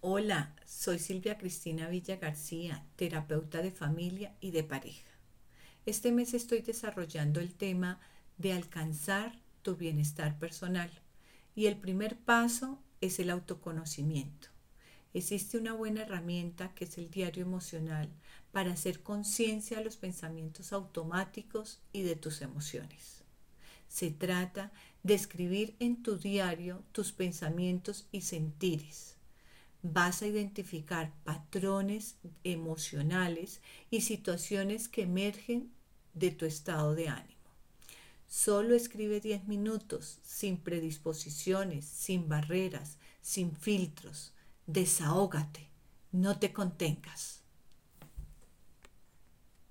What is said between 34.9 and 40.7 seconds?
emergen de tu estado de ánimo. Solo escribe 10 minutos, sin